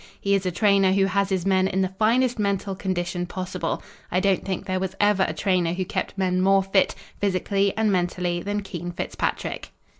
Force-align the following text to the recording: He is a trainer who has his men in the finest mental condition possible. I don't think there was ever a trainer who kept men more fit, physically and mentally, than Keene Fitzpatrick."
He 0.19 0.33
is 0.33 0.47
a 0.47 0.51
trainer 0.51 0.93
who 0.93 1.05
has 1.05 1.29
his 1.29 1.45
men 1.45 1.67
in 1.67 1.81
the 1.83 1.93
finest 1.99 2.39
mental 2.39 2.73
condition 2.73 3.27
possible. 3.27 3.83
I 4.09 4.19
don't 4.19 4.43
think 4.43 4.65
there 4.65 4.79
was 4.79 4.95
ever 4.99 5.25
a 5.27 5.33
trainer 5.35 5.73
who 5.73 5.85
kept 5.85 6.17
men 6.17 6.41
more 6.41 6.63
fit, 6.63 6.95
physically 7.19 7.71
and 7.77 7.91
mentally, 7.91 8.41
than 8.41 8.63
Keene 8.63 8.91
Fitzpatrick." 8.93 9.69